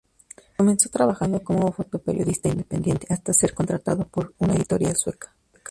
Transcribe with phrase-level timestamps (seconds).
[0.57, 5.35] Comenzó trabajando como fotoperiodista independiente hasta ser contratado por una editorial sueca.